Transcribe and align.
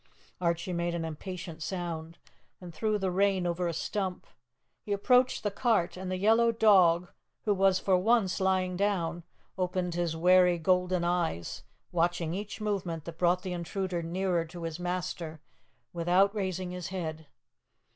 Archie 0.41 0.73
made 0.73 0.95
an 0.95 1.05
impatient 1.05 1.61
sound 1.61 2.17
and 2.59 2.73
threw 2.73 2.97
the 2.97 3.11
rein 3.11 3.45
over 3.45 3.67
a 3.67 3.71
stump. 3.73 4.25
He 4.81 4.93
approached 4.93 5.43
the 5.43 5.51
cart, 5.51 5.95
and 5.95 6.09
the 6.11 6.17
yellow 6.17 6.51
dog, 6.51 7.11
who 7.45 7.53
was 7.53 7.77
for 7.77 7.95
once 7.95 8.39
lying 8.41 8.75
down, 8.75 9.23
opened 9.59 9.93
his 9.93 10.15
wary 10.17 10.57
golden 10.57 11.03
eyes, 11.03 11.61
watching 11.91 12.33
each 12.33 12.59
movement 12.59 13.05
that 13.05 13.19
brought 13.19 13.43
the 13.43 13.53
intruder 13.53 14.01
nearer 14.01 14.43
to 14.45 14.63
his 14.63 14.79
master 14.79 15.39
without 15.93 16.33
raising 16.33 16.71
his 16.71 16.87
head. 16.87 17.27